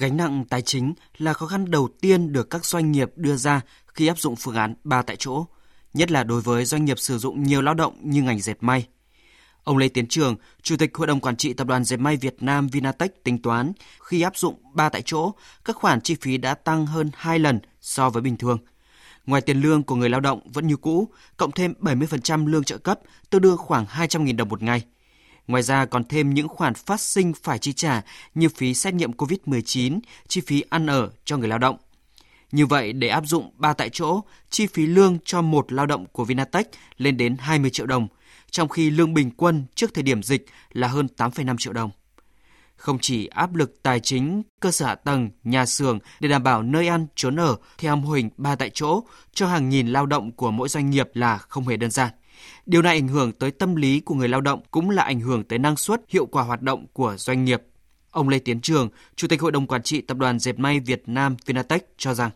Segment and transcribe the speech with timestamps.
[0.00, 3.60] Gánh nặng tài chính là khó khăn đầu tiên được các doanh nghiệp đưa ra
[3.86, 5.46] khi áp dụng phương án ba tại chỗ,
[5.94, 8.86] nhất là đối với doanh nghiệp sử dụng nhiều lao động như ngành dệt may.
[9.64, 12.36] Ông Lê Tiến Trường, Chủ tịch Hội đồng Quản trị Tập đoàn Dệt may Việt
[12.40, 15.32] Nam Vinatech tính toán khi áp dụng ba tại chỗ,
[15.64, 18.58] các khoản chi phí đã tăng hơn 2 lần so với bình thường.
[19.26, 22.78] Ngoài tiền lương của người lao động vẫn như cũ, cộng thêm 70% lương trợ
[22.78, 24.84] cấp, tương đương khoảng 200.000 đồng một ngày–
[25.50, 28.02] Ngoài ra còn thêm những khoản phát sinh phải chi trả
[28.34, 31.76] như phí xét nghiệm COVID-19, chi phí ăn ở cho người lao động.
[32.52, 36.06] Như vậy, để áp dụng 3 tại chỗ, chi phí lương cho một lao động
[36.06, 38.08] của Vinatech lên đến 20 triệu đồng,
[38.50, 41.90] trong khi lương bình quân trước thời điểm dịch là hơn 8,5 triệu đồng.
[42.76, 46.62] Không chỉ áp lực tài chính, cơ sở hạ tầng, nhà xưởng để đảm bảo
[46.62, 49.02] nơi ăn, trốn ở theo mô hình 3 tại chỗ
[49.34, 52.10] cho hàng nghìn lao động của mỗi doanh nghiệp là không hề đơn giản.
[52.70, 55.44] Điều này ảnh hưởng tới tâm lý của người lao động cũng là ảnh hưởng
[55.44, 57.62] tới năng suất, hiệu quả hoạt động của doanh nghiệp.
[58.10, 61.02] Ông Lê Tiến Trường, Chủ tịch Hội đồng Quản trị Tập đoàn Dệt may Việt
[61.06, 62.30] Nam Vinatech cho rằng.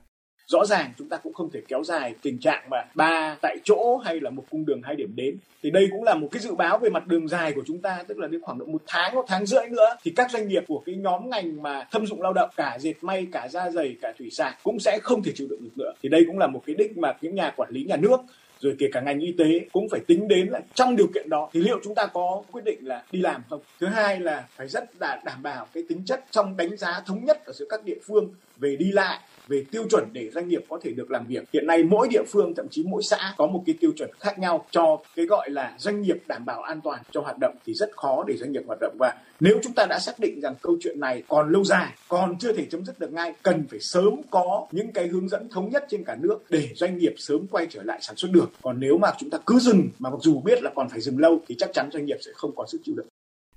[0.46, 3.96] Rõ ràng chúng ta cũng không thể kéo dài tình trạng mà ba tại chỗ
[4.04, 5.36] hay là một cung đường hai điểm đến.
[5.62, 8.02] Thì đây cũng là một cái dự báo về mặt đường dài của chúng ta
[8.08, 10.64] tức là đến khoảng độ một tháng một tháng rưỡi nữa thì các doanh nghiệp
[10.68, 13.96] của cái nhóm ngành mà thâm dụng lao động cả dệt may cả da dày
[14.02, 15.92] cả thủy sản cũng sẽ không thể chịu đựng được nữa.
[16.02, 18.20] Thì đây cũng là một cái đích mà những nhà quản lý nhà nước
[18.60, 21.50] rồi kể cả ngành y tế cũng phải tính đến là trong điều kiện đó
[21.52, 23.60] thì liệu chúng ta có quyết định là đi làm không?
[23.80, 27.24] Thứ hai là phải rất là đảm bảo cái tính chất trong đánh giá thống
[27.24, 30.64] nhất ở giữa các địa phương về đi lại về tiêu chuẩn để doanh nghiệp
[30.68, 31.44] có thể được làm việc.
[31.52, 34.38] Hiện nay mỗi địa phương thậm chí mỗi xã có một cái tiêu chuẩn khác
[34.38, 37.74] nhau cho cái gọi là doanh nghiệp đảm bảo an toàn cho hoạt động thì
[37.74, 40.54] rất khó để doanh nghiệp hoạt động và nếu chúng ta đã xác định rằng
[40.62, 43.80] câu chuyện này còn lâu dài, còn chưa thể chấm dứt được ngay, cần phải
[43.80, 47.46] sớm có những cái hướng dẫn thống nhất trên cả nước để doanh nghiệp sớm
[47.46, 48.50] quay trở lại sản xuất được.
[48.62, 51.18] Còn nếu mà chúng ta cứ dừng mà mặc dù biết là còn phải dừng
[51.18, 53.06] lâu thì chắc chắn doanh nghiệp sẽ không có sức chịu đựng.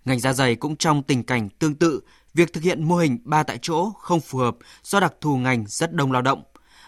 [0.05, 2.02] Ngành da dày cũng trong tình cảnh tương tự,
[2.38, 5.66] việc thực hiện mô hình ba tại chỗ không phù hợp do đặc thù ngành
[5.67, 6.43] rất đông lao động.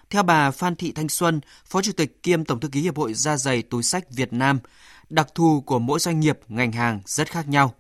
[0.09, 3.13] Theo bà Phan Thị Thanh Xuân, Phó Chủ tịch kiêm Tổng thư ký Hiệp hội
[3.13, 4.59] Da dày túi sách Việt Nam,
[5.09, 7.73] đặc thù của mỗi doanh nghiệp, ngành hàng rất khác nhau.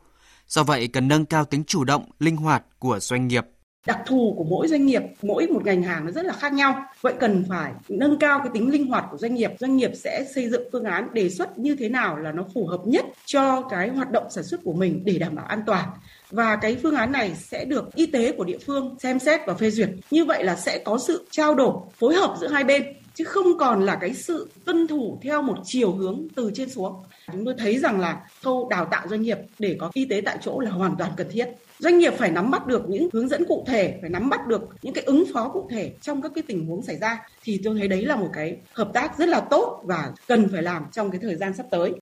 [0.47, 3.45] Do vậy, cần nâng cao tính chủ động, linh hoạt của doanh nghiệp
[3.87, 6.85] đặc thù của mỗi doanh nghiệp mỗi một ngành hàng nó rất là khác nhau
[7.01, 10.25] vậy cần phải nâng cao cái tính linh hoạt của doanh nghiệp doanh nghiệp sẽ
[10.35, 13.61] xây dựng phương án đề xuất như thế nào là nó phù hợp nhất cho
[13.61, 15.89] cái hoạt động sản xuất của mình để đảm bảo an toàn
[16.31, 19.53] và cái phương án này sẽ được y tế của địa phương xem xét và
[19.53, 19.89] phê duyệt.
[20.11, 22.83] Như vậy là sẽ có sự trao đổi, phối hợp giữa hai bên,
[23.15, 27.03] chứ không còn là cái sự tuân thủ theo một chiều hướng từ trên xuống.
[27.31, 30.37] Chúng tôi thấy rằng là khâu đào tạo doanh nghiệp để có y tế tại
[30.41, 31.45] chỗ là hoàn toàn cần thiết.
[31.79, 34.61] Doanh nghiệp phải nắm bắt được những hướng dẫn cụ thể, phải nắm bắt được
[34.81, 37.75] những cái ứng phó cụ thể trong các cái tình huống xảy ra, thì tôi
[37.79, 41.11] thấy đấy là một cái hợp tác rất là tốt và cần phải làm trong
[41.11, 41.93] cái thời gian sắp tới.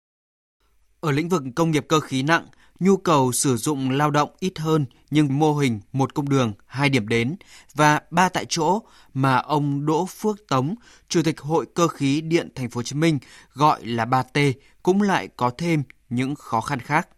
[1.00, 2.46] Ở lĩnh vực công nghiệp cơ khí nặng
[2.80, 6.90] nhu cầu sử dụng lao động ít hơn nhưng mô hình một cung đường, hai
[6.90, 7.36] điểm đến
[7.76, 8.82] và ba tại chỗ
[9.14, 10.76] mà ông Đỗ Phước Tống,
[11.08, 13.20] Chủ tịch Hội Cơ khí Điện Thành phố Hồ Chí Minh
[13.54, 17.10] gọi là 3T cũng lại có thêm những khó khăn khác.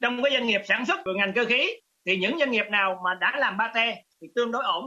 [0.00, 1.70] Trong cái doanh nghiệp sản xuất của ngành cơ khí
[2.06, 4.84] thì những doanh nghiệp nào mà đã làm 3T thì tương đối ổn.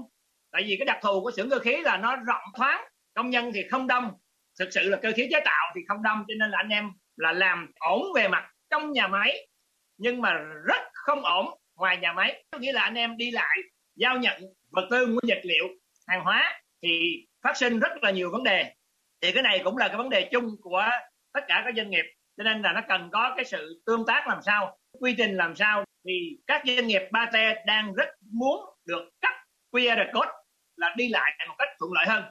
[0.52, 2.82] Tại vì cái đặc thù của xưởng cơ khí là nó rộng thoáng,
[3.16, 4.12] công nhân thì không đông,
[4.60, 6.90] thực sự là cơ khí chế tạo thì không đông cho nên là anh em
[7.18, 9.48] là làm ổn về mặt trong nhà máy
[9.98, 10.34] nhưng mà
[10.68, 11.46] rất không ổn
[11.76, 12.44] ngoài nhà máy.
[12.52, 13.58] Có nghĩa là anh em đi lại,
[13.96, 14.42] giao nhận
[14.72, 15.68] vật tư, nguyên vật liệu,
[16.08, 18.74] hàng hóa thì phát sinh rất là nhiều vấn đề.
[19.22, 20.86] Thì cái này cũng là cái vấn đề chung của
[21.34, 22.06] tất cả các doanh nghiệp.
[22.38, 25.56] Cho nên là nó cần có cái sự tương tác làm sao, quy trình làm
[25.56, 25.86] sao.
[26.08, 27.36] Thì các doanh nghiệp ba t
[27.66, 29.34] đang rất muốn được cấp
[29.72, 30.32] QR code
[30.76, 32.24] là đi lại một cách thuận lợi hơn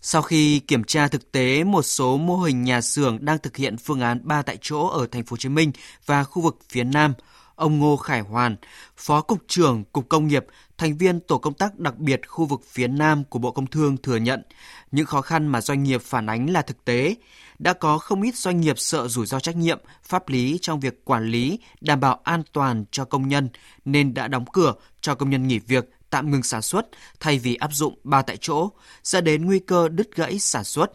[0.00, 3.76] sau khi kiểm tra thực tế một số mô hình nhà xưởng đang thực hiện
[3.76, 5.72] phương án 3 tại chỗ ở thành phố Hồ Chí Minh
[6.06, 7.14] và khu vực phía Nam,
[7.54, 8.56] ông Ngô Khải Hoàn,
[8.96, 10.46] Phó cục trưởng Cục Công nghiệp,
[10.78, 13.96] thành viên tổ công tác đặc biệt khu vực phía Nam của Bộ Công Thương
[13.96, 14.42] thừa nhận
[14.92, 17.14] những khó khăn mà doanh nghiệp phản ánh là thực tế.
[17.58, 21.04] Đã có không ít doanh nghiệp sợ rủi ro trách nhiệm, pháp lý trong việc
[21.04, 23.48] quản lý, đảm bảo an toàn cho công nhân
[23.84, 26.86] nên đã đóng cửa cho công nhân nghỉ việc tạm ngừng sản xuất
[27.20, 28.70] thay vì áp dụng ba tại chỗ,
[29.02, 30.90] dẫn đến nguy cơ đứt gãy sản xuất.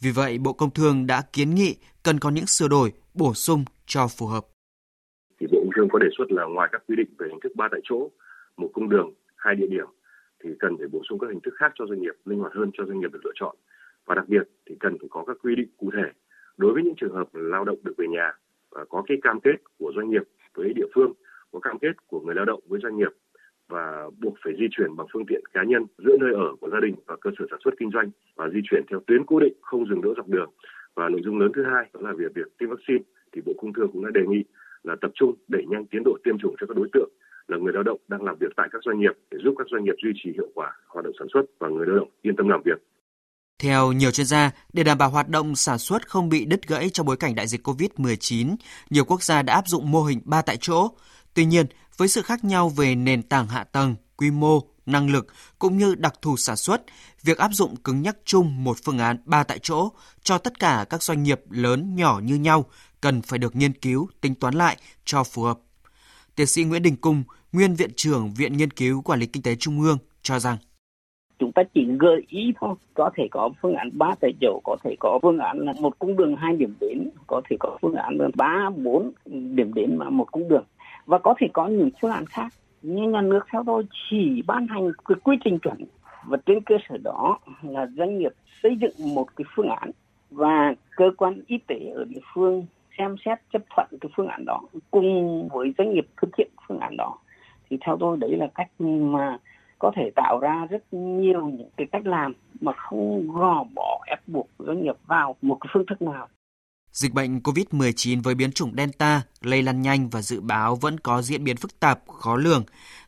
[0.00, 3.64] Vì vậy, Bộ Công Thương đã kiến nghị cần có những sửa đổi, bổ sung
[3.86, 4.46] cho phù hợp.
[5.40, 7.52] Thì Bộ Công Thương có đề xuất là ngoài các quy định về hình thức
[7.56, 8.10] ba tại chỗ,
[8.56, 9.86] một cung đường, hai địa điểm,
[10.44, 12.70] thì cần phải bổ sung các hình thức khác cho doanh nghiệp, linh hoạt hơn
[12.74, 13.56] cho doanh nghiệp được lựa chọn.
[14.06, 16.08] Và đặc biệt thì cần phải có các quy định cụ thể
[16.56, 18.32] đối với những trường hợp lao động được về nhà
[18.70, 20.22] và có cái cam kết của doanh nghiệp
[20.54, 21.12] với địa phương,
[21.52, 23.12] có cam kết của người lao động với doanh nghiệp
[23.68, 26.80] và buộc phải di chuyển bằng phương tiện cá nhân giữa nơi ở của gia
[26.80, 29.54] đình và cơ sở sản xuất kinh doanh và di chuyển theo tuyến cố định
[29.60, 30.50] không dừng đỗ dọc đường
[30.94, 33.72] và nội dung lớn thứ hai đó là việc việc tiêm vaccine thì bộ công
[33.72, 34.44] thương cũng đã đề nghị
[34.82, 37.10] là tập trung đẩy nhanh tiến độ tiêm chủng cho các đối tượng
[37.48, 39.84] là người lao động đang làm việc tại các doanh nghiệp để giúp các doanh
[39.84, 42.48] nghiệp duy trì hiệu quả hoạt động sản xuất và người lao động yên tâm
[42.48, 42.78] làm việc.
[43.62, 46.90] Theo nhiều chuyên gia, để đảm bảo hoạt động sản xuất không bị đứt gãy
[46.90, 48.56] trong bối cảnh đại dịch COVID-19,
[48.90, 50.88] nhiều quốc gia đã áp dụng mô hình ba tại chỗ.
[51.34, 51.66] Tuy nhiên,
[51.96, 55.26] với sự khác nhau về nền tảng hạ tầng, quy mô, năng lực
[55.58, 56.82] cũng như đặc thù sản xuất,
[57.22, 59.88] việc áp dụng cứng nhắc chung một phương án ba tại chỗ
[60.22, 62.64] cho tất cả các doanh nghiệp lớn nhỏ như nhau
[63.00, 65.58] cần phải được nghiên cứu, tính toán lại cho phù hợp.
[66.36, 67.22] Tiến sĩ Nguyễn Đình Cung,
[67.52, 70.56] nguyên viện trưởng Viện Nghiên cứu Quản lý Kinh tế Trung ương cho rằng
[71.38, 74.76] chúng ta chỉ gợi ý thôi có thể có phương án ba tại chỗ có
[74.84, 77.94] thể có phương án là một cung đường hai điểm đến có thể có phương
[77.94, 80.64] án là ba bốn điểm đến mà một cung đường
[81.06, 82.52] và có thể có những phương án khác.
[82.82, 85.76] Nhưng nhà nước theo tôi chỉ ban hành cái quy trình chuẩn.
[86.26, 88.32] Và trên cơ sở đó là doanh nghiệp
[88.62, 89.90] xây dựng một cái phương án.
[90.30, 92.66] Và cơ quan y tế ở địa phương
[92.98, 94.60] xem xét chấp thuận cái phương án đó
[94.90, 97.18] cùng với doanh nghiệp thực hiện phương án đó.
[97.70, 99.38] Thì theo tôi đấy là cách mà
[99.78, 104.20] có thể tạo ra rất nhiều những cái cách làm mà không gò bỏ ép
[104.26, 106.28] buộc doanh nghiệp vào một cái phương thức nào.
[106.96, 111.22] Dịch bệnh COVID-19 với biến chủng Delta lây lan nhanh và dự báo vẫn có
[111.22, 112.64] diễn biến phức tạp, khó lường.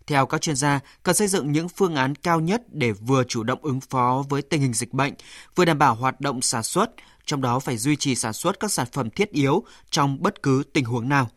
[0.07, 3.43] Theo các chuyên gia, cần xây dựng những phương án cao nhất để vừa chủ
[3.43, 5.15] động ứng phó với tình hình dịch bệnh,
[5.55, 6.91] vừa đảm bảo hoạt động sản xuất,
[7.25, 10.63] trong đó phải duy trì sản xuất các sản phẩm thiết yếu trong bất cứ
[10.73, 11.31] tình huống nào.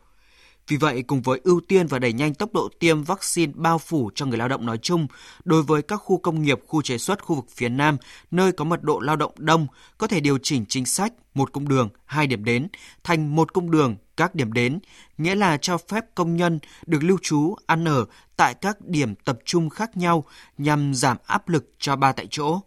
[0.68, 4.10] Vì vậy, cùng với ưu tiên và đẩy nhanh tốc độ tiêm vaccine bao phủ
[4.14, 5.06] cho người lao động nói chung,
[5.44, 7.96] đối với các khu công nghiệp, khu chế xuất khu vực phía Nam,
[8.30, 9.66] nơi có mật độ lao động đông,
[9.98, 12.68] có thể điều chỉnh chính sách một cung đường, hai điểm đến
[13.04, 14.78] thành một cung đường, các điểm đến,
[15.18, 18.04] nghĩa là cho phép công nhân được lưu trú, ăn ở
[18.36, 20.24] tại các điểm tập trung khác nhau
[20.58, 22.60] nhằm giảm áp lực cho ba tại chỗ.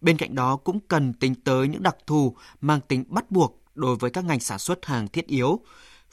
[0.00, 3.96] Bên cạnh đó cũng cần tính tới những đặc thù mang tính bắt buộc đối
[3.96, 5.60] với các ngành sản xuất hàng thiết yếu,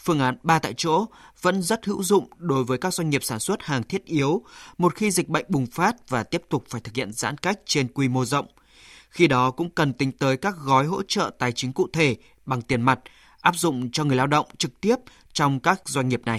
[0.03, 1.05] Phương án ba tại chỗ
[1.41, 4.43] vẫn rất hữu dụng đối với các doanh nghiệp sản xuất hàng thiết yếu,
[4.77, 7.87] một khi dịch bệnh bùng phát và tiếp tục phải thực hiện giãn cách trên
[7.87, 8.47] quy mô rộng.
[9.09, 12.15] Khi đó cũng cần tính tới các gói hỗ trợ tài chính cụ thể
[12.45, 12.99] bằng tiền mặt,
[13.41, 14.95] áp dụng cho người lao động trực tiếp
[15.33, 16.37] trong các doanh nghiệp này.